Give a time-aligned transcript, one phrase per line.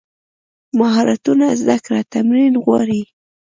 [0.79, 3.01] مهارتونه زده کړه تمرین غواړي.